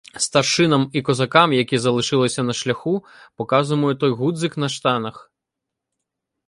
[0.17, 3.05] Старшинам і козакам, які залишилися на шляху,
[3.35, 5.31] показуємо той гудзик на штанах.